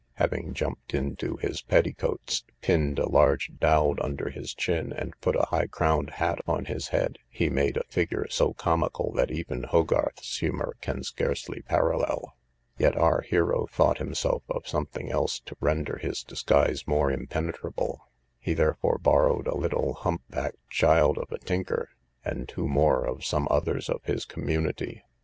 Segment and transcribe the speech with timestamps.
[0.13, 5.45] Having jumped into his petticoats, pinned a large dowde under his chin, and put a
[5.51, 10.39] high crowned hat on his head, he made a figure so comical that even Hogarth's
[10.39, 12.35] humour can scarcely parallel;
[12.79, 18.09] yet our hero thought himself of something else to render his disguise more impenetrable:
[18.39, 21.89] he therefore borrowed a little hump backed child of a tinker,
[22.25, 25.03] and two more of some others of his community.